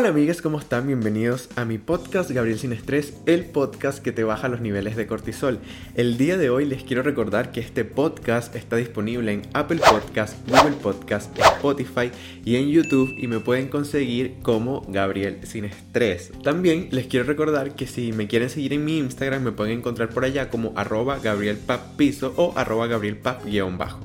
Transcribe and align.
Hola 0.00 0.08
amigas, 0.08 0.40
¿cómo 0.40 0.58
están? 0.58 0.86
Bienvenidos 0.86 1.50
a 1.56 1.66
mi 1.66 1.76
podcast 1.76 2.30
Gabriel 2.30 2.58
Sin 2.58 2.72
Estrés, 2.72 3.12
el 3.26 3.44
podcast 3.44 4.02
que 4.02 4.12
te 4.12 4.24
baja 4.24 4.48
los 4.48 4.62
niveles 4.62 4.96
de 4.96 5.06
cortisol. 5.06 5.58
El 5.94 6.16
día 6.16 6.38
de 6.38 6.48
hoy 6.48 6.64
les 6.64 6.82
quiero 6.82 7.02
recordar 7.02 7.52
que 7.52 7.60
este 7.60 7.84
podcast 7.84 8.56
está 8.56 8.76
disponible 8.76 9.30
en 9.30 9.42
Apple 9.52 9.78
Podcast, 9.86 10.38
Google 10.48 10.78
Podcast, 10.82 11.38
Spotify 11.38 12.10
y 12.46 12.56
en 12.56 12.70
YouTube 12.70 13.14
y 13.18 13.26
me 13.26 13.40
pueden 13.40 13.68
conseguir 13.68 14.36
como 14.40 14.86
Gabriel 14.88 15.40
Sin 15.42 15.66
Estrés. 15.66 16.32
También 16.42 16.88
les 16.92 17.06
quiero 17.06 17.26
recordar 17.26 17.74
que 17.74 17.86
si 17.86 18.12
me 18.12 18.26
quieren 18.26 18.48
seguir 18.48 18.72
en 18.72 18.86
mi 18.86 18.96
Instagram 18.96 19.42
me 19.42 19.52
pueden 19.52 19.80
encontrar 19.80 20.08
por 20.08 20.24
allá 20.24 20.48
como 20.48 20.72
arroba 20.76 21.18
gabrielpappiso 21.18 22.32
o 22.38 22.54
arroba 22.56 22.86
gabrielpap-bajo. 22.86 24.00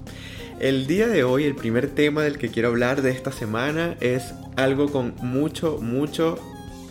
El 0.59 0.87
día 0.87 1.07
de 1.07 1.25
hoy, 1.25 1.43
el 1.43 1.55
primer 1.55 1.89
tema 1.89 2.23
del 2.23 2.37
que 2.37 2.49
quiero 2.49 2.69
hablar 2.69 3.01
de 3.01 3.11
esta 3.11 3.33
semana 3.33 3.97
es 3.99 4.33
algo 4.55 4.89
con 4.89 5.13
mucho, 5.21 5.79
mucho 5.81 6.39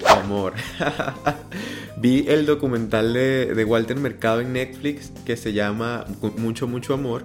amor. 0.06 0.52
Vi 1.96 2.26
el 2.28 2.44
documental 2.44 3.14
de, 3.14 3.64
Walter 3.66 3.96
Mercado 3.96 4.42
en 4.42 4.52
Netflix 4.52 5.12
que 5.24 5.38
se 5.38 5.54
llama 5.54 6.04
Mucho, 6.36 6.68
mucho 6.68 6.92
amor. 6.92 7.24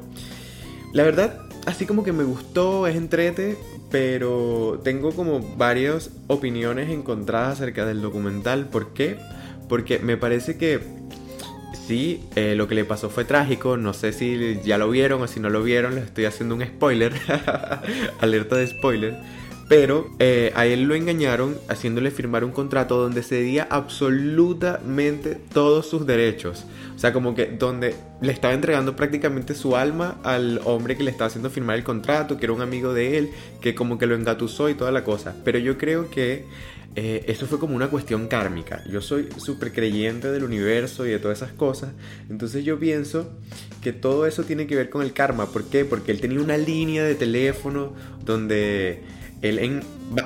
La 0.94 1.04
verdad, 1.04 1.42
así 1.66 1.86
como 1.86 2.06
que 2.06 2.14
me 2.14 2.24
gustó, 2.24 2.88
es 2.88 2.96
entrete, 2.96 3.58
pero 3.92 4.80
tengo 4.82 5.12
como 5.12 5.42
varias 5.58 6.10
opiniones 6.28 6.90
encontradas 6.90 7.60
acerca 7.60 7.86
del 7.86 8.02
documental. 8.02 8.70
¿Por 8.70 8.94
qué? 8.94 9.18
Porque 9.68 10.00
me 10.00 10.16
parece 10.16 10.58
que 10.58 10.80
sí, 11.90 12.22
eh, 12.36 12.54
lo 12.56 12.68
que 12.68 12.76
le 12.76 12.86
pasó 12.86 13.10
fue 13.10 13.26
trágico. 13.26 13.76
No 13.76 13.96
sé 13.96 14.14
si 14.14 14.60
ya 14.64 14.78
lo 14.78 14.92
vieron 14.92 15.24
o 15.24 15.28
si 15.28 15.40
no 15.40 15.50
lo 15.50 15.64
vieron, 15.64 15.96
les 15.96 16.06
estoy 16.06 16.26
haciendo 16.26 16.54
un 16.54 16.64
spoiler. 16.64 17.12
Alerta 18.22 18.58
de 18.58 18.68
spoiler. 18.68 19.18
Pero 19.68 20.08
eh, 20.20 20.52
a 20.56 20.68
él 20.68 20.84
lo 20.84 20.94
engañaron 20.94 21.58
haciéndole 21.68 22.12
firmar 22.12 22.44
un 22.44 22.52
contrato 22.52 22.98
donde 22.98 23.24
cedía 23.24 23.68
absolutamente 23.72 25.36
todos 25.52 25.90
sus 25.90 26.06
derechos. 26.06 26.66
O 26.96 27.00
sea, 27.00 27.12
como 27.12 27.34
que 27.34 27.48
donde 27.48 27.96
le 28.22 28.32
estaba 28.34 28.54
entregando 28.54 28.96
prácticamente 28.96 29.56
su 29.56 29.76
alma 29.76 30.20
al 30.24 30.62
hombre 30.66 30.96
que 30.96 31.04
le 31.04 31.10
estaba 31.10 31.28
haciendo 31.28 31.50
firmar 31.50 31.76
el 31.76 31.84
contrato, 31.84 32.38
que 32.38 32.46
era 32.46 32.54
un 32.54 32.62
amigo 32.62 32.94
de 32.94 33.18
él, 33.18 33.30
que 33.62 33.74
como 33.74 33.98
que 33.98 34.06
lo 34.06 34.14
engatusó 34.14 34.70
y 34.70 34.76
toda 34.76 34.92
la 34.92 35.04
cosa. 35.04 35.36
Pero 35.44 35.58
yo 35.58 35.78
creo 35.78 36.10
que 36.12 36.46
eh, 36.96 37.26
eso 37.28 37.46
fue 37.46 37.60
como 37.60 37.76
una 37.76 37.90
cuestión 37.90 38.28
kármica. 38.28 38.84
Yo 38.90 39.02
soy 39.02 39.30
súper 39.38 39.72
creyente 39.72 40.32
del 40.32 40.44
universo 40.44 41.06
y 41.06 41.12
de 41.12 41.20
todas 41.20 41.40
esas 41.40 41.54
cosas. 41.54 41.92
Entonces 42.30 42.66
yo 42.66 42.80
pienso 42.80 43.30
que 43.82 43.94
todo 43.94 44.26
eso 44.26 44.44
tiene 44.44 44.68
que 44.68 44.76
ver 44.76 44.90
con 44.90 45.02
el 45.02 45.14
karma. 45.14 45.48
¿Por 45.48 45.66
qué? 45.66 45.86
Porque 45.86 46.12
él 46.12 46.20
tenía 46.20 46.42
una 46.42 46.58
línea 46.58 47.04
de 47.04 47.16
teléfono 47.16 47.94
donde 48.26 49.04
él 49.42 49.82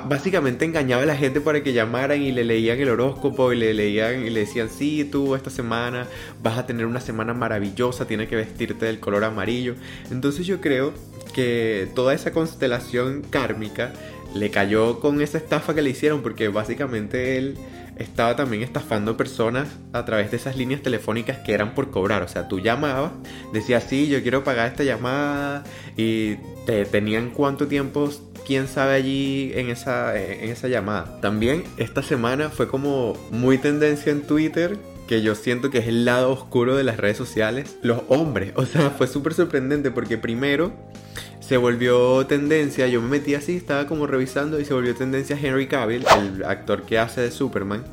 básicamente 0.08 0.66
engañaba 0.66 1.04
a 1.04 1.06
la 1.06 1.16
gente 1.16 1.42
para 1.42 1.62
que 1.62 1.74
llamaran 1.74 2.22
y 2.22 2.32
le 2.32 2.44
leían 2.44 2.80
el 2.80 2.90
horóscopo 2.90 3.54
y 3.54 3.58
le 3.58 3.74
leían 3.74 4.26
y 4.26 4.30
le 4.30 4.42
decían, 4.42 4.70
sí, 4.70 5.04
tú 5.04 5.36
esta 5.36 5.50
semana 5.50 6.08
vas 6.42 6.58
a 6.58 6.66
tener 6.66 6.86
una 6.86 7.00
semana 7.00 7.34
maravillosa, 7.34 8.08
tienes 8.08 8.30
que 8.30 8.36
vestirte 8.36 8.86
del 8.86 9.00
color 9.00 9.24
amarillo. 9.24 9.76
Entonces 10.10 10.48
yo 10.48 10.62
creo 10.62 10.94
que 11.34 11.90
toda 11.96 12.14
esa 12.14 12.32
constelación 12.32 13.22
kármica 13.30 13.94
le 14.34 14.50
cayó 14.50 15.00
con 15.00 15.22
esa 15.22 15.38
estafa 15.38 15.74
que 15.74 15.82
le 15.82 15.90
hicieron 15.92 16.22
porque 16.22 16.48
básicamente 16.48 17.38
él 17.38 17.58
estaba 17.98 18.36
también 18.36 18.64
estafando 18.64 19.18
personas 19.18 19.68
a 19.92 20.06
través 20.06 20.32
de 20.32 20.38
esas 20.38 20.58
líneas 20.58 20.82
telefónicas 20.82 21.38
que 21.40 21.54
eran 21.54 21.76
por 21.76 21.92
cobrar. 21.92 22.24
O 22.24 22.28
sea, 22.28 22.48
tú 22.48 22.60
llamabas, 22.60 23.12
decías, 23.52 23.86
sí, 23.88 24.08
yo 24.08 24.22
quiero 24.22 24.44
pagar 24.44 24.68
esta 24.68 24.84
llamada 24.84 25.64
y 25.96 26.36
te 26.66 26.86
tenían 26.86 27.30
cuánto 27.30 27.68
tiempo, 27.68 28.10
quién 28.46 28.68
sabe 28.68 28.96
allí 28.96 29.52
en 29.56 29.70
esa, 29.70 30.20
en 30.20 30.50
esa 30.50 30.68
llamada. 30.68 31.20
También 31.22 31.64
esta 31.78 32.02
semana 32.02 32.50
fue 32.50 32.68
como 32.68 33.14
muy 33.32 33.58
tendencia 33.58 34.12
en 34.12 34.22
Twitter 34.22 34.78
que 35.08 35.22
yo 35.22 35.36
siento 35.36 35.70
que 35.70 35.80
es 35.80 35.88
el 35.88 36.06
lado 36.06 36.32
oscuro 36.32 36.76
de 36.76 36.84
las 36.84 36.98
redes 36.98 37.18
sociales, 37.18 37.78
los 37.82 38.02
hombres. 38.08 38.54
O 38.56 38.66
sea, 38.66 38.90
fue 38.90 39.08
súper 39.08 39.34
sorprendente 39.34 39.92
porque 39.92 40.18
primero 40.18 40.72
se 41.46 41.58
volvió 41.58 42.26
tendencia, 42.26 42.88
yo 42.88 43.02
me 43.02 43.10
metí 43.10 43.36
así, 43.36 43.58
estaba 43.58 43.86
como 43.86 44.08
revisando 44.08 44.60
y 44.60 44.66
se 44.66 44.74
volvió 44.74 44.96
tendencia 44.96 45.38
Henry 45.40 45.68
Cavill, 45.68 46.06
el 46.18 46.44
actor 46.46 46.84
que 46.84 46.98
hace 46.98 47.20
de 47.20 47.32
Superman, 47.32 47.84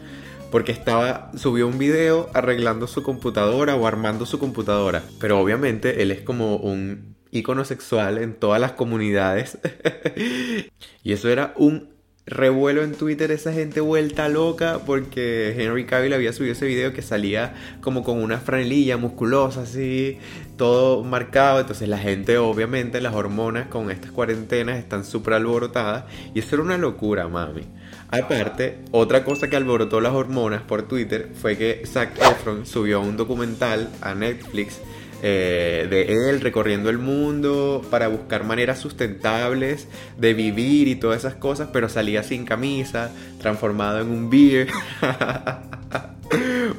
porque 0.53 0.71
estaba 0.71 1.33
subió 1.37 1.66
un 1.66 1.77
video 1.77 2.31
arreglando 2.33 2.87
su 2.87 3.03
computadora 3.03 3.75
o 3.75 3.89
armando 3.89 4.25
su 4.25 4.39
computadora, 4.39 5.03
pero 5.19 5.41
obviamente 5.41 6.03
él 6.03 6.12
es 6.12 6.21
como 6.22 6.56
un 6.56 7.16
icono 7.33 7.65
sexual 7.65 8.19
en 8.19 8.34
todas 8.34 8.60
las 8.60 8.72
comunidades. 8.72 9.59
Y 11.03 11.15
eso 11.15 11.31
era 11.31 11.55
un 11.56 11.89
revuelo 12.31 12.83
en 12.83 12.93
Twitter 12.93 13.31
esa 13.33 13.53
gente 13.53 13.81
vuelta 13.81 14.29
loca 14.29 14.81
porque 14.87 15.55
Henry 15.59 15.85
Cavill 15.85 16.15
había 16.15 16.33
subido 16.33 16.53
ese 16.53 16.67
video 16.67 16.93
que 16.93 17.03
salía 17.03 17.55
como 17.81 18.05
con 18.05 18.23
una 18.23 18.39
franelilla 18.39 18.97
musculosa 18.97 19.63
así, 19.63 20.19
todo 20.57 21.03
marcado, 21.03 21.61
entonces 21.61 21.89
la 21.89 21.99
gente 21.99 22.39
obviamente 22.39 23.01
las 23.01 23.15
hormonas 23.15 23.67
con 23.67 23.91
estas 23.91 24.13
cuarentenas 24.13 24.79
están 24.79 25.05
súper 25.05 25.35
alborotadas 25.35 26.05
y 26.33 26.39
eso 26.39 26.55
era 26.55 26.65
una 26.65 26.79
locura, 26.79 27.29
mami. 27.29 27.65
Aparte, 28.13 28.79
otra 28.93 29.25
cosa 29.25 29.49
que 29.49 29.57
alborotó 29.57 30.01
las 30.01 30.13
hormonas 30.13 30.63
por 30.63 30.83
Twitter 30.83 31.31
fue 31.35 31.57
que 31.57 31.83
Zac 31.87 32.17
Efron 32.19 32.67
subió 32.67 33.01
un 33.01 33.17
documental 33.17 33.89
a 34.01 34.15
Netflix 34.15 34.81
eh, 35.23 35.87
de 35.91 36.31
él 36.31 36.41
recorriendo 36.41 36.91
el 36.91 36.99
mundo 36.99 37.83
para 37.91 38.09
buscar 38.09 38.45
maneras 38.45 38.79
sustentables 38.79 39.87
de 40.19 40.35
vivir 40.35 40.89
y 40.89 40.97
todas 40.97 41.19
esas 41.19 41.35
cosas, 41.35 41.69
pero 41.73 41.89
salía 41.89 42.23
sin 42.23 42.45
camisa, 42.45 43.11
transformado 43.41 44.01
en 44.01 44.09
un 44.09 44.31
beer. 44.31 44.69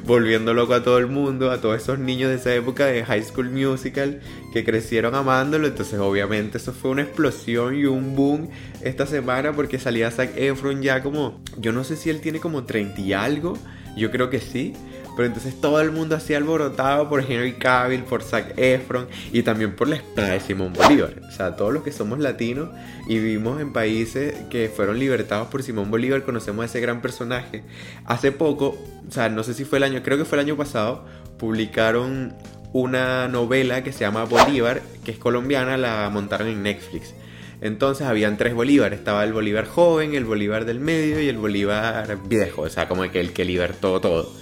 volviendo 0.04 0.54
loco 0.54 0.74
a 0.74 0.82
todo 0.82 0.98
el 0.98 1.06
mundo, 1.06 1.50
a 1.50 1.60
todos 1.60 1.80
esos 1.80 1.98
niños 1.98 2.30
de 2.30 2.36
esa 2.36 2.54
época 2.54 2.86
de 2.86 3.04
High 3.04 3.22
School 3.22 3.50
Musical 3.50 4.20
que 4.52 4.64
crecieron 4.64 5.14
amándolo. 5.14 5.66
Entonces, 5.66 5.98
obviamente, 6.00 6.58
eso 6.58 6.72
fue 6.72 6.90
una 6.90 7.02
explosión 7.02 7.76
y 7.76 7.84
un 7.84 8.16
boom 8.16 8.48
esta 8.82 9.06
semana 9.06 9.52
porque 9.52 9.78
salía 9.78 10.10
Zac 10.10 10.36
Efron 10.36 10.82
ya 10.82 11.02
como, 11.02 11.40
yo 11.58 11.72
no 11.72 11.84
sé 11.84 11.96
si 11.96 12.10
él 12.10 12.20
tiene 12.20 12.40
como 12.40 12.64
30 12.64 13.00
y 13.00 13.12
algo, 13.12 13.58
yo 13.96 14.10
creo 14.10 14.30
que 14.30 14.40
sí. 14.40 14.74
Pero 15.16 15.26
entonces 15.26 15.60
todo 15.60 15.80
el 15.80 15.90
mundo 15.90 16.16
hacía 16.16 16.38
alborotado 16.38 17.08
por 17.08 17.20
Henry 17.20 17.54
Cavill, 17.54 18.02
por 18.04 18.22
Zac 18.22 18.54
Efron 18.56 19.08
y 19.32 19.42
también 19.42 19.76
por 19.76 19.88
la 19.88 19.96
espada 19.96 20.30
de 20.30 20.40
Simón 20.40 20.72
Bolívar. 20.72 21.14
O 21.28 21.30
sea, 21.30 21.54
todos 21.56 21.72
los 21.72 21.82
que 21.82 21.92
somos 21.92 22.18
latinos 22.18 22.70
y 23.06 23.18
vivimos 23.18 23.60
en 23.60 23.72
países 23.72 24.34
que 24.50 24.70
fueron 24.74 24.98
libertados 24.98 25.48
por 25.48 25.62
Simón 25.62 25.90
Bolívar 25.90 26.22
conocemos 26.22 26.62
a 26.62 26.66
ese 26.66 26.80
gran 26.80 27.02
personaje. 27.02 27.62
Hace 28.06 28.32
poco, 28.32 28.78
o 29.06 29.10
sea, 29.10 29.28
no 29.28 29.42
sé 29.42 29.54
si 29.54 29.64
fue 29.64 29.78
el 29.78 29.84
año, 29.84 30.02
creo 30.02 30.16
que 30.16 30.24
fue 30.24 30.38
el 30.38 30.46
año 30.46 30.56
pasado, 30.56 31.04
publicaron 31.38 32.34
una 32.72 33.28
novela 33.28 33.84
que 33.84 33.92
se 33.92 34.00
llama 34.00 34.24
Bolívar, 34.24 34.80
que 35.04 35.10
es 35.10 35.18
colombiana, 35.18 35.76
la 35.76 36.08
montaron 36.10 36.48
en 36.48 36.62
Netflix. 36.62 37.14
Entonces 37.60 38.06
habían 38.06 38.38
tres 38.38 38.54
Bolívar, 38.54 38.94
estaba 38.94 39.22
el 39.24 39.32
Bolívar 39.32 39.66
joven, 39.66 40.14
el 40.14 40.24
Bolívar 40.24 40.64
del 40.64 40.80
medio 40.80 41.20
y 41.20 41.28
el 41.28 41.36
Bolívar 41.36 42.18
viejo, 42.26 42.62
o 42.62 42.68
sea, 42.70 42.88
como 42.88 43.08
que 43.10 43.20
el 43.20 43.32
que 43.32 43.44
libertó 43.44 44.00
todo 44.00 44.41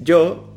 yo, 0.00 0.54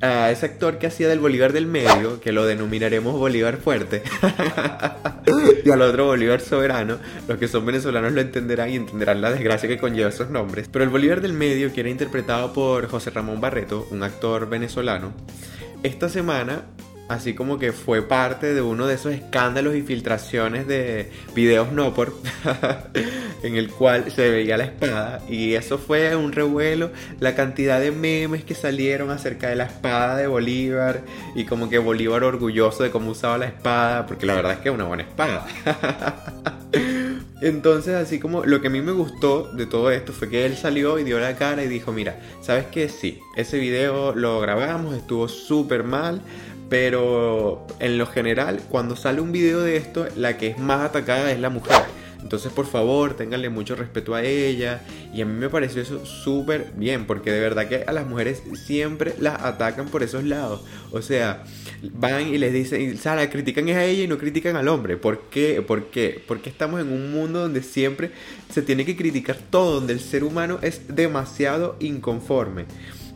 a 0.00 0.30
ese 0.30 0.46
actor 0.46 0.78
que 0.78 0.86
hacía 0.86 1.08
del 1.08 1.20
Bolívar 1.20 1.52
del 1.52 1.66
medio, 1.66 2.20
que 2.20 2.32
lo 2.32 2.44
denominaremos 2.44 3.14
Bolívar 3.14 3.56
fuerte, 3.56 4.02
y 5.64 5.70
al 5.70 5.82
otro 5.82 6.06
Bolívar 6.06 6.40
soberano, 6.40 6.98
los 7.26 7.38
que 7.38 7.48
son 7.48 7.64
venezolanos 7.64 8.12
lo 8.12 8.20
entenderán 8.20 8.70
y 8.70 8.76
entenderán 8.76 9.20
la 9.20 9.30
desgracia 9.30 9.68
que 9.68 9.78
conlleva 9.78 10.10
esos 10.10 10.30
nombres. 10.30 10.68
Pero 10.70 10.84
el 10.84 10.90
Bolívar 10.90 11.20
del 11.20 11.32
medio, 11.32 11.72
que 11.72 11.80
era 11.80 11.90
interpretado 11.90 12.52
por 12.52 12.86
José 12.88 13.10
Ramón 13.10 13.40
Barreto, 13.40 13.86
un 13.90 14.02
actor 14.02 14.48
venezolano, 14.48 15.12
esta 15.82 16.08
semana 16.08 16.62
así 17.08 17.34
como 17.34 17.58
que 17.58 17.72
fue 17.72 18.02
parte 18.02 18.52
de 18.52 18.62
uno 18.62 18.86
de 18.86 18.94
esos 18.94 19.12
escándalos 19.12 19.76
y 19.76 19.82
filtraciones 19.82 20.66
de 20.66 21.10
videos 21.34 21.72
no 21.72 21.94
por 21.94 22.14
en 23.42 23.56
el 23.56 23.70
cual 23.70 24.10
se 24.10 24.28
veía 24.28 24.56
la 24.56 24.64
espada 24.64 25.20
y 25.28 25.54
eso 25.54 25.78
fue 25.78 26.16
un 26.16 26.32
revuelo 26.32 26.90
la 27.20 27.34
cantidad 27.34 27.80
de 27.80 27.92
memes 27.92 28.44
que 28.44 28.54
salieron 28.54 29.10
acerca 29.10 29.48
de 29.48 29.56
la 29.56 29.64
espada 29.64 30.16
de 30.16 30.26
Bolívar 30.26 31.02
y 31.34 31.44
como 31.44 31.68
que 31.70 31.78
Bolívar 31.78 32.24
orgulloso 32.24 32.82
de 32.82 32.90
cómo 32.90 33.12
usaba 33.12 33.38
la 33.38 33.46
espada 33.46 34.06
porque 34.06 34.26
la 34.26 34.34
verdad 34.34 34.52
es 34.52 34.58
que 34.58 34.68
es 34.68 34.74
una 34.74 34.84
buena 34.84 35.04
espada 35.04 35.46
Entonces, 37.42 37.94
así 37.94 38.18
como 38.18 38.44
lo 38.44 38.62
que 38.62 38.68
a 38.68 38.70
mí 38.70 38.80
me 38.80 38.92
gustó 38.92 39.52
de 39.52 39.66
todo 39.66 39.90
esto 39.90 40.12
fue 40.12 40.30
que 40.30 40.46
él 40.46 40.56
salió 40.56 40.98
y 40.98 41.04
dio 41.04 41.20
la 41.20 41.36
cara 41.36 41.62
y 41.62 41.68
dijo, 41.68 41.92
mira, 41.92 42.18
¿sabes 42.40 42.66
qué? 42.72 42.88
Sí, 42.88 43.20
ese 43.36 43.58
video 43.58 44.14
lo 44.14 44.40
grabamos, 44.40 44.94
estuvo 44.94 45.28
súper 45.28 45.84
mal, 45.84 46.22
pero 46.68 47.66
en 47.78 47.98
lo 47.98 48.06
general, 48.06 48.60
cuando 48.68 48.96
sale 48.96 49.20
un 49.20 49.32
video 49.32 49.60
de 49.60 49.76
esto, 49.76 50.06
la 50.16 50.36
que 50.36 50.48
es 50.48 50.58
más 50.58 50.80
atacada 50.80 51.30
es 51.30 51.40
la 51.40 51.50
mujer. 51.50 51.82
Entonces, 52.26 52.50
por 52.50 52.66
favor, 52.66 53.14
ténganle 53.14 53.50
mucho 53.50 53.76
respeto 53.76 54.16
a 54.16 54.24
ella. 54.24 54.82
Y 55.14 55.22
a 55.22 55.26
mí 55.26 55.32
me 55.32 55.48
pareció 55.48 55.80
eso 55.80 56.04
súper 56.04 56.72
bien, 56.74 57.06
porque 57.06 57.30
de 57.30 57.38
verdad 57.38 57.68
que 57.68 57.84
a 57.86 57.92
las 57.92 58.04
mujeres 58.04 58.42
siempre 58.66 59.14
las 59.20 59.44
atacan 59.44 59.86
por 59.86 60.02
esos 60.02 60.24
lados. 60.24 60.62
O 60.90 61.02
sea, 61.02 61.44
van 61.92 62.34
y 62.34 62.38
les 62.38 62.52
dicen, 62.52 62.98
Sara, 62.98 63.30
critican 63.30 63.68
a 63.68 63.84
ella 63.84 64.02
y 64.02 64.08
no 64.08 64.18
critican 64.18 64.56
al 64.56 64.66
hombre. 64.66 64.96
¿Por 64.96 65.20
qué? 65.30 65.62
¿Por 65.62 65.84
qué? 65.90 66.20
Porque 66.26 66.50
estamos 66.50 66.80
en 66.80 66.90
un 66.90 67.12
mundo 67.12 67.42
donde 67.42 67.62
siempre 67.62 68.10
se 68.50 68.60
tiene 68.60 68.84
que 68.84 68.96
criticar 68.96 69.36
todo, 69.50 69.74
donde 69.74 69.92
el 69.92 70.00
ser 70.00 70.24
humano 70.24 70.58
es 70.62 70.96
demasiado 70.96 71.76
inconforme. 71.78 72.64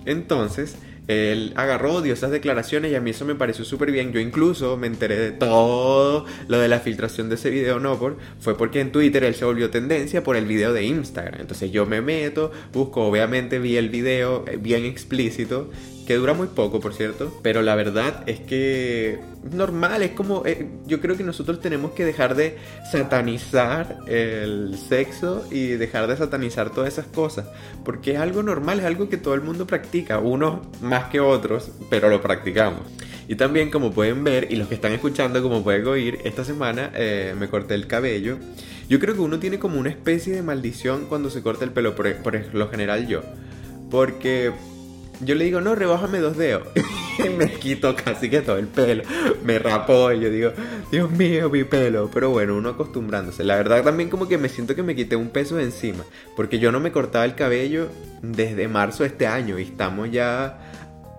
Entonces, 0.06 0.76
él 1.08 1.52
agarró, 1.56 2.02
dio 2.02 2.12
esas 2.12 2.30
declaraciones 2.30 2.92
y 2.92 2.94
a 2.94 3.00
mí 3.00 3.10
eso 3.10 3.24
me 3.24 3.34
pareció 3.34 3.64
súper 3.64 3.90
bien. 3.90 4.12
Yo 4.12 4.20
incluso 4.20 4.76
me 4.76 4.86
enteré 4.86 5.16
de 5.16 5.32
todo 5.32 6.24
lo 6.48 6.58
de 6.58 6.68
la 6.68 6.80
filtración 6.80 7.28
de 7.28 7.34
ese 7.34 7.50
video, 7.50 7.80
no 7.80 7.98
por, 7.98 8.16
fue 8.40 8.56
porque 8.56 8.80
en 8.80 8.92
Twitter 8.92 9.24
él 9.24 9.34
se 9.34 9.44
volvió 9.44 9.70
tendencia 9.70 10.22
por 10.22 10.36
el 10.36 10.46
video 10.46 10.72
de 10.72 10.84
Instagram. 10.84 11.40
Entonces 11.40 11.70
yo 11.72 11.86
me 11.86 12.00
meto, 12.00 12.52
busco, 12.72 13.06
obviamente 13.06 13.58
vi 13.58 13.76
el 13.76 13.88
video 13.88 14.44
eh, 14.46 14.56
bien 14.56 14.84
explícito 14.84 15.70
que 16.06 16.16
dura 16.16 16.34
muy 16.34 16.48
poco, 16.48 16.80
por 16.80 16.92
cierto, 16.92 17.38
pero 17.42 17.62
la 17.62 17.76
verdad 17.76 18.24
es 18.26 18.40
que 18.40 19.20
normal, 19.42 20.02
es 20.02 20.10
como, 20.12 20.44
eh, 20.44 20.66
yo 20.86 21.00
creo 21.00 21.16
que 21.16 21.24
nosotros 21.24 21.60
tenemos 21.60 21.92
que 21.92 22.04
dejar 22.04 22.34
de 22.34 22.58
satanizar 22.90 23.98
el 24.06 24.76
sexo 24.76 25.46
y 25.50 25.68
dejar 25.68 26.06
de 26.06 26.16
satanizar 26.16 26.70
todas 26.70 26.92
esas 26.92 27.06
cosas, 27.06 27.46
porque 27.84 28.12
es 28.12 28.18
algo 28.18 28.42
normal, 28.42 28.80
es 28.80 28.86
algo 28.86 29.08
que 29.08 29.16
todo 29.16 29.34
el 29.34 29.40
mundo 29.40 29.66
practica, 29.66 30.18
unos 30.18 30.60
más 30.82 31.04
que 31.04 31.20
otros, 31.20 31.70
pero 31.88 32.08
lo 32.08 32.20
practicamos. 32.20 32.82
Y 33.28 33.36
también 33.36 33.70
como 33.70 33.92
pueden 33.92 34.24
ver, 34.24 34.48
y 34.50 34.56
los 34.56 34.68
que 34.68 34.74
están 34.74 34.92
escuchando 34.92 35.40
como 35.42 35.62
pueden 35.62 35.86
oír, 35.86 36.18
esta 36.24 36.44
semana 36.44 36.90
eh, 36.94 37.34
me 37.38 37.48
corté 37.48 37.74
el 37.74 37.86
cabello. 37.86 38.38
Yo 38.88 38.98
creo 38.98 39.14
que 39.14 39.20
uno 39.20 39.38
tiene 39.38 39.60
como 39.60 39.78
una 39.78 39.88
especie 39.88 40.34
de 40.34 40.42
maldición 40.42 41.06
cuando 41.06 41.30
se 41.30 41.40
corta 41.40 41.64
el 41.64 41.70
pelo, 41.70 41.94
por, 41.94 42.12
por 42.16 42.54
lo 42.54 42.68
general 42.68 43.06
yo. 43.06 43.22
Porque 43.88 44.50
yo 45.20 45.36
le 45.36 45.44
digo, 45.44 45.60
no, 45.60 45.76
rebájame 45.76 46.18
dos 46.18 46.36
dedos. 46.36 46.66
me 47.28 47.52
quito 47.52 47.94
casi 47.94 48.30
que 48.30 48.40
todo 48.40 48.56
el 48.56 48.66
pelo. 48.66 49.02
Me 49.44 49.58
rapó 49.58 50.12
y 50.12 50.20
yo 50.20 50.30
digo, 50.30 50.52
Dios 50.90 51.10
mío, 51.10 51.50
mi 51.50 51.64
pelo. 51.64 52.10
Pero 52.12 52.30
bueno, 52.30 52.56
uno 52.56 52.70
acostumbrándose. 52.70 53.44
La 53.44 53.56
verdad 53.56 53.82
también 53.82 54.08
como 54.08 54.28
que 54.28 54.38
me 54.38 54.48
siento 54.48 54.74
que 54.74 54.82
me 54.82 54.96
quité 54.96 55.16
un 55.16 55.30
peso 55.30 55.56
de 55.56 55.64
encima. 55.64 56.04
Porque 56.36 56.58
yo 56.58 56.72
no 56.72 56.80
me 56.80 56.92
cortaba 56.92 57.24
el 57.24 57.34
cabello 57.34 57.88
desde 58.22 58.68
marzo 58.68 59.02
de 59.02 59.08
este 59.08 59.26
año. 59.26 59.58
Y 59.58 59.64
estamos 59.64 60.10
ya 60.10 60.58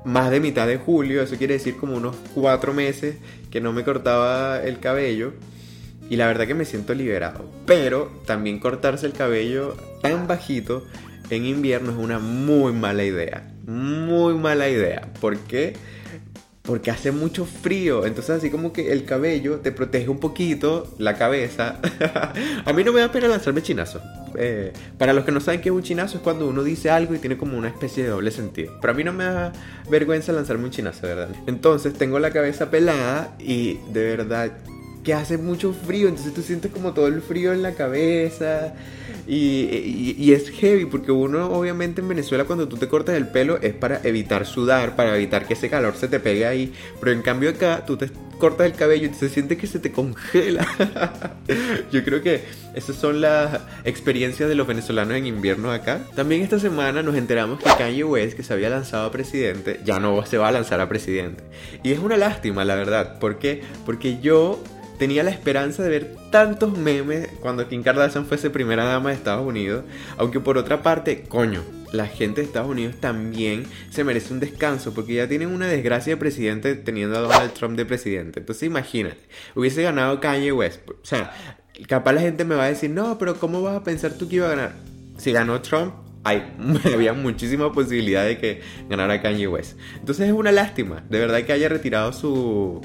más 0.06 0.32
de 0.32 0.40
mitad 0.40 0.68
de 0.68 0.78
julio. 0.78 1.22
Eso 1.22 1.38
quiere 1.38 1.56
decir 1.56 1.78
como 1.78 1.96
unos 1.96 2.16
cuatro 2.34 2.74
meses 2.74 3.18
que 3.52 3.62
no 3.62 3.74
me 3.74 3.84
cortaba 3.84 4.62
el 4.64 4.80
cabello. 4.80 5.34
Y 6.10 6.18
la 6.18 6.28
verdad 6.28 6.48
que 6.48 6.56
me 6.56 6.66
siento 6.66 6.94
liberado. 6.94 7.46
Pero 7.66 8.12
también 8.26 8.60
cortarse 8.60 9.06
el 9.06 9.14
cabello 9.14 9.76
tan 10.02 10.28
bajito 10.28 10.86
en 11.30 11.46
invierno 11.46 11.92
es 11.92 11.98
una 11.98 12.20
muy 12.20 12.74
mala 12.74 13.04
idea. 13.04 13.51
Muy 13.66 14.36
mala 14.36 14.70
idea. 14.70 15.08
¿Por 15.20 15.38
qué? 15.40 15.74
Porque 16.62 16.92
hace 16.92 17.12
mucho 17.12 17.46
frío. 17.46 18.06
Entonces 18.06 18.38
así 18.38 18.50
como 18.50 18.72
que 18.72 18.92
el 18.92 19.06
cabello 19.06 19.60
te 19.60 19.72
protege 19.72 20.10
un 20.10 20.20
poquito, 20.20 20.94
la 20.98 21.18
cabeza. 21.18 21.80
a 22.66 22.74
mí 22.74 22.84
no 22.84 22.94
me 22.94 23.02
da 23.02 23.12
pena 23.12 23.28
lanzarme 23.28 23.62
chinazo. 23.62 24.02
Eh, 24.38 24.72
para 24.98 25.14
los 25.14 25.26
que 25.26 25.32
no 25.32 25.40
saben 25.40 25.62
qué 25.62 25.70
es 25.70 25.76
un 25.76 25.84
chinazo 25.84 26.18
es 26.18 26.24
cuando 26.24 26.48
uno 26.48 26.64
dice 26.64 26.90
algo 26.90 27.14
y 27.14 27.20
tiene 27.20 27.38
como 27.38 27.58
una 27.58 27.68
especie 27.68 28.04
de 28.04 28.10
doble 28.10 28.32
sentido. 28.32 28.74
Pero 28.80 28.94
a 28.94 28.96
mí 28.96 29.04
no 29.04 29.14
me 29.14 29.26
da 29.26 29.54
vergüenza 29.90 30.32
lanzarme 30.32 30.66
un 30.66 30.72
chinazo, 30.72 31.08
¿verdad? 31.08 31.30
Entonces 31.48 31.94
tengo 31.94 32.20
la 32.20 32.32
cabeza 32.32 32.70
pelada 32.70 33.36
y 33.40 33.80
de 33.92 34.16
verdad 34.16 34.52
que 35.04 35.14
hace 35.14 35.38
mucho 35.38 35.74
frío, 35.74 36.08
entonces 36.08 36.34
tú 36.34 36.42
sientes 36.42 36.72
como 36.72 36.94
todo 36.94 37.08
el 37.08 37.22
frío 37.22 37.54
en 37.54 37.64
la 37.64 37.74
cabeza 37.74 38.74
y, 39.28 40.16
y, 40.18 40.34
es 40.34 40.50
heavy 40.50 40.86
porque 40.86 41.12
uno 41.12 41.52
obviamente 41.52 42.02
en 42.02 42.08
Venezuela 42.08 42.46
cuando 42.46 42.68
tú 42.68 42.78
te 42.78 42.88
cortas 42.88 43.16
el 43.16 43.28
pelo 43.28 43.60
es 43.62 43.74
para 43.74 44.02
evitar 44.04 44.46
sudar, 44.46 44.96
para 44.96 45.16
evitar 45.16 45.48
que 45.48 45.54
ese 45.54 45.70
calor 45.70 45.96
se 45.96 46.08
te 46.08 46.20
pegue 46.20 46.46
ahí, 46.46 46.74
pero 47.00 47.12
en 47.12 47.22
cambio 47.22 47.50
acá 47.50 47.84
tú 47.86 47.98
te 47.98 48.10
cortas 48.42 48.66
el 48.66 48.74
cabello 48.74 49.08
y 49.08 49.14
se 49.14 49.30
siente 49.30 49.56
que 49.56 49.68
se 49.68 49.78
te 49.78 49.92
congela. 49.92 50.68
Yo 51.92 52.04
creo 52.04 52.24
que 52.24 52.44
esas 52.74 52.96
son 52.96 53.22
las 53.22 53.62
experiencias 53.86 54.50
de 54.50 54.56
los 54.56 54.66
venezolanos 54.66 55.16
en 55.16 55.28
invierno 55.28 55.72
acá. 55.72 56.02
También 56.16 56.42
esta 56.42 56.60
semana 56.60 57.04
nos 57.04 57.16
enteramos 57.16 57.60
que 57.60 57.70
Kanye 57.78 58.04
West, 58.04 58.36
que 58.36 58.44
se 58.44 58.54
había 58.54 58.72
lanzado 58.72 59.06
a 59.06 59.12
presidente, 59.12 59.80
ya 59.86 60.00
no 60.00 60.26
se 60.26 60.40
va 60.40 60.48
a 60.48 60.52
lanzar 60.52 60.82
a 60.82 60.90
presidente. 60.90 61.44
Y 61.84 61.92
es 61.92 62.00
una 62.00 62.18
lástima, 62.18 62.66
la 62.66 62.74
verdad. 62.74 63.20
¿Por 63.20 63.38
qué? 63.38 63.62
Porque 63.86 64.20
yo 64.20 64.60
tenía 65.02 65.24
la 65.24 65.32
esperanza 65.32 65.82
de 65.82 65.90
ver 65.90 66.16
tantos 66.30 66.78
memes 66.78 67.28
cuando 67.40 67.68
Kim 67.68 67.82
Kardashian 67.82 68.28
fuese 68.28 68.52
primera 68.52 68.84
dama 68.84 69.10
de 69.10 69.16
Estados 69.16 69.44
Unidos. 69.44 69.84
Aunque 70.18 70.40
por 70.40 70.60
otra 70.60 70.84
parte, 70.84 71.24
coño, 71.24 71.64
la 71.92 72.06
gente 72.06 72.42
de 72.42 72.46
Estados 72.46 72.70
Unidos 72.70 72.98
también 73.00 73.66
se 73.90 74.04
merece 74.04 74.32
un 74.32 74.40
descanso 74.40 74.94
porque 74.94 75.16
ya 75.16 75.28
tienen 75.28 75.50
una 75.50 75.66
desgracia 75.66 76.14
de 76.14 76.18
presidente 76.18 76.76
teniendo 76.76 77.18
a 77.18 77.22
Donald 77.22 77.52
Trump 77.54 77.76
de 77.78 77.86
presidente. 77.88 78.42
Entonces 78.42 78.62
imagínate, 78.62 79.18
hubiese 79.56 79.82
ganado 79.82 80.20
Kanye 80.20 80.52
West. 80.52 80.88
O 80.88 80.94
sea, 81.02 81.34
capaz 81.88 82.14
la 82.14 82.22
gente 82.22 82.46
me 82.46 82.54
va 82.54 82.66
a 82.66 82.70
decir, 82.70 82.92
no, 82.92 83.18
pero 83.18 83.40
¿cómo 83.40 83.64
vas 83.64 83.78
a 83.78 83.84
pensar 83.84 84.14
tú 84.14 84.30
que 84.30 84.36
iba 84.36 84.46
a 84.46 84.50
ganar? 84.52 84.76
Si 85.18 85.32
ganó 85.32 85.64
Trump, 85.64 85.96
hay, 86.24 86.44
había 86.94 87.14
muchísima 87.14 87.72
posibilidad 87.74 88.24
de 88.24 88.38
que 88.38 88.62
ganara 88.88 89.20
Kanye 89.20 89.48
West. 89.48 89.80
Entonces 89.96 90.28
es 90.28 90.34
una 90.34 90.52
lástima, 90.52 91.04
de 91.10 91.18
verdad 91.18 91.42
que 91.42 91.54
haya 91.54 91.70
retirado 91.70 92.14
su, 92.14 92.82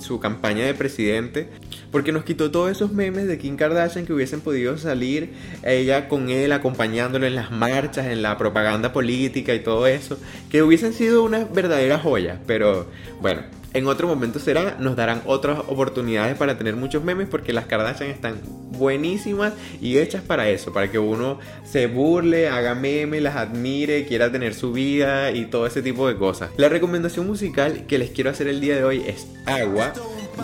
su 0.00 0.20
campaña 0.20 0.64
de 0.64 0.74
presidente, 0.74 1.48
porque 1.90 2.12
nos 2.12 2.24
quitó 2.24 2.50
todos 2.50 2.70
esos 2.70 2.92
memes 2.92 3.26
de 3.26 3.38
Kim 3.38 3.56
Kardashian 3.56 4.06
que 4.06 4.12
hubiesen 4.12 4.40
podido 4.40 4.78
salir 4.78 5.32
ella 5.62 6.08
con 6.08 6.30
él 6.30 6.52
acompañándolo 6.52 7.26
en 7.26 7.34
las 7.34 7.50
marchas, 7.50 8.06
en 8.06 8.22
la 8.22 8.38
propaganda 8.38 8.92
política 8.92 9.54
y 9.54 9.60
todo 9.60 9.86
eso, 9.86 10.18
que 10.50 10.62
hubiesen 10.62 10.92
sido 10.92 11.22
una 11.22 11.44
verdadera 11.44 11.98
joya, 11.98 12.40
pero 12.46 12.86
bueno, 13.20 13.42
en 13.72 13.86
otro 13.86 14.08
momento 14.08 14.40
será, 14.40 14.76
nos 14.80 14.96
darán 14.96 15.22
otras 15.26 15.60
oportunidades 15.68 16.36
para 16.36 16.58
tener 16.58 16.74
muchos 16.74 17.04
memes 17.04 17.28
porque 17.28 17.52
las 17.52 17.66
Kardashian 17.66 18.10
están 18.10 18.40
buenísimas 18.44 19.52
y 19.80 19.98
hechas 19.98 20.22
para 20.22 20.48
eso, 20.48 20.72
para 20.72 20.90
que 20.90 20.98
uno 20.98 21.38
se 21.64 21.86
burle, 21.86 22.48
haga 22.48 22.74
memes, 22.74 23.22
las 23.22 23.36
admire, 23.36 24.06
quiera 24.06 24.32
tener 24.32 24.54
su 24.54 24.72
vida 24.72 25.30
y 25.30 25.44
todo 25.44 25.66
ese 25.66 25.82
tipo 25.82 26.08
de 26.08 26.16
cosas. 26.16 26.50
La 26.56 26.68
recomendación 26.68 27.26
musical 27.26 27.86
que 27.86 27.98
les 27.98 28.10
quiero 28.10 28.30
hacer 28.30 28.48
el 28.48 28.60
día 28.60 28.74
de 28.74 28.84
hoy 28.84 29.04
es 29.06 29.28
Agua 29.46 29.92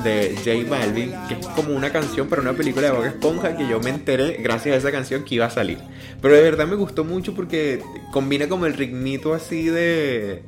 de 0.02 0.34
J 0.36 0.68
Balvin, 0.68 1.12
que 1.28 1.34
es 1.34 1.46
como 1.48 1.74
una 1.74 1.90
canción 1.90 2.28
para 2.28 2.42
una 2.42 2.52
película 2.52 2.88
de 2.88 2.92
Bob 2.92 3.04
Esponja 3.04 3.56
que 3.56 3.68
yo 3.68 3.80
me 3.80 3.90
enteré 3.90 4.38
gracias 4.42 4.74
a 4.74 4.78
esa 4.78 4.92
canción 4.92 5.24
que 5.24 5.36
iba 5.36 5.46
a 5.46 5.50
salir. 5.50 5.78
Pero 6.20 6.34
de 6.34 6.42
verdad 6.42 6.66
me 6.66 6.76
gustó 6.76 7.04
mucho 7.04 7.34
porque 7.34 7.82
combina 8.12 8.48
como 8.48 8.66
el 8.66 8.74
ritmito 8.74 9.34
así 9.34 9.66
de 9.66 10.42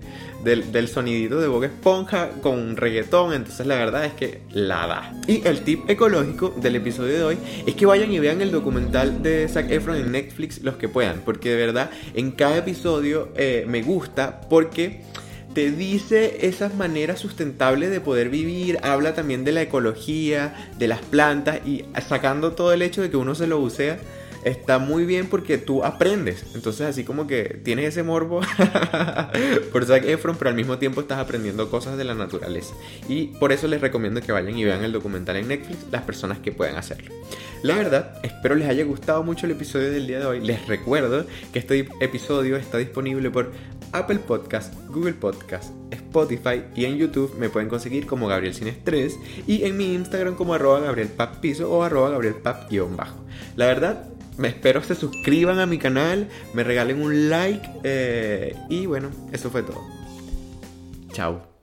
del, 0.44 0.88
sonidito 0.88 1.40
de 1.40 1.48
Bob 1.48 1.64
Esponja 1.64 2.30
con 2.42 2.76
reggaetón, 2.76 3.32
entonces 3.32 3.66
la 3.66 3.74
verdad 3.74 4.04
es 4.04 4.12
que 4.12 4.40
la 4.52 4.86
da. 4.86 5.12
Y 5.26 5.46
el 5.46 5.62
tip 5.62 5.88
ecológico 5.90 6.54
del 6.56 6.76
episodio 6.76 7.14
de 7.14 7.24
hoy 7.24 7.38
es 7.66 7.74
que 7.74 7.86
vayan 7.86 8.12
y 8.12 8.18
vean 8.18 8.40
el 8.40 8.50
documental 8.50 9.22
de 9.22 9.48
Zac 9.48 9.70
Efron 9.70 9.96
en 9.96 10.12
Netflix 10.12 10.62
los 10.62 10.76
que 10.76 10.88
puedan, 10.88 11.20
porque 11.24 11.50
de 11.50 11.56
verdad 11.56 11.90
en 12.14 12.30
cada 12.30 12.58
episodio 12.58 13.30
eh, 13.36 13.64
me 13.68 13.82
gusta 13.82 14.40
porque 14.48 15.02
te 15.58 15.72
dice 15.72 16.46
esas 16.46 16.76
maneras 16.76 17.18
sustentables 17.18 17.90
de 17.90 18.00
poder 18.00 18.28
vivir, 18.28 18.78
habla 18.84 19.16
también 19.16 19.42
de 19.42 19.50
la 19.50 19.62
ecología, 19.62 20.54
de 20.78 20.86
las 20.86 21.00
plantas 21.00 21.66
y 21.66 21.84
sacando 22.08 22.52
todo 22.52 22.72
el 22.72 22.80
hecho 22.80 23.02
de 23.02 23.10
que 23.10 23.16
uno 23.16 23.34
se 23.34 23.48
lo 23.48 23.58
bucea 23.58 23.98
está 24.48 24.78
muy 24.78 25.04
bien 25.04 25.26
porque 25.26 25.58
tú 25.58 25.84
aprendes. 25.84 26.44
Entonces, 26.54 26.86
así 26.86 27.04
como 27.04 27.26
que 27.26 27.60
tienes 27.64 27.86
ese 27.86 28.02
morbo 28.02 28.40
por 29.72 29.84
Zac 29.84 30.04
Efron, 30.04 30.36
pero 30.36 30.50
al 30.50 30.56
mismo 30.56 30.78
tiempo 30.78 31.00
estás 31.00 31.18
aprendiendo 31.18 31.70
cosas 31.70 31.96
de 31.96 32.04
la 32.04 32.14
naturaleza. 32.14 32.74
Y 33.08 33.26
por 33.38 33.52
eso 33.52 33.66
les 33.68 33.80
recomiendo 33.80 34.20
que 34.20 34.32
vayan 34.32 34.56
y 34.56 34.64
vean 34.64 34.84
el 34.84 34.92
documental 34.92 35.36
en 35.36 35.48
Netflix, 35.48 35.78
las 35.90 36.02
personas 36.02 36.38
que 36.38 36.52
puedan 36.52 36.76
hacerlo. 36.76 37.14
La 37.62 37.76
verdad, 37.76 38.20
espero 38.22 38.54
les 38.54 38.68
haya 38.68 38.84
gustado 38.84 39.22
mucho 39.22 39.46
el 39.46 39.52
episodio 39.52 39.90
del 39.90 40.06
día 40.06 40.20
de 40.20 40.26
hoy. 40.26 40.40
Les 40.40 40.66
recuerdo 40.66 41.26
que 41.52 41.58
este 41.58 41.88
episodio 42.00 42.56
está 42.56 42.78
disponible 42.78 43.30
por 43.30 43.52
Apple 43.92 44.20
Podcast, 44.20 44.74
Google 44.88 45.14
Podcast, 45.14 45.72
Spotify 45.90 46.62
y 46.76 46.84
en 46.84 46.96
YouTube 46.96 47.34
me 47.38 47.48
pueden 47.48 47.68
conseguir 47.68 48.06
como 48.06 48.28
Gabriel 48.28 48.54
Estrés 48.54 49.18
y 49.46 49.64
en 49.64 49.76
mi 49.76 49.94
Instagram 49.94 50.34
como 50.34 50.54
arroba 50.54 50.80
Gabriel 50.80 51.10
Piso 51.40 51.70
o 51.70 51.82
arroba 51.82 52.10
Gabriel 52.10 52.36
bajo. 52.42 53.24
La 53.56 53.66
verdad, 53.66 54.04
me 54.38 54.48
espero 54.48 54.82
se 54.82 54.94
suscriban 54.94 55.58
a 55.58 55.66
mi 55.66 55.78
canal, 55.78 56.28
me 56.54 56.64
regalen 56.64 57.02
un 57.02 57.28
like 57.28 57.68
eh, 57.84 58.56
y 58.70 58.86
bueno, 58.86 59.10
eso 59.32 59.50
fue 59.50 59.62
todo. 59.62 59.82
Chao. 61.12 61.47